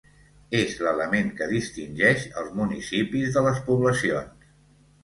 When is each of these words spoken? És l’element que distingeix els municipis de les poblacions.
És 0.59 0.71
l’element 0.85 1.29
que 1.41 1.49
distingeix 1.53 2.27
els 2.43 2.51
municipis 2.63 3.39
de 3.39 3.47
les 3.51 3.65
poblacions. 3.71 4.53